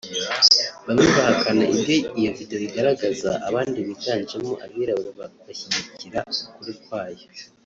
bamwe 0.85 1.07
bahakana 1.15 1.63
ibyo 1.73 1.97
iyi 2.17 2.29
videwo 2.37 2.63
igaragaza 2.69 3.31
abandi 3.47 3.79
biganjemo 3.87 4.51
abirabura 4.65 5.23
bashyigikira 5.45 6.19
ukuri 6.49 6.73
kwayo 6.83 7.25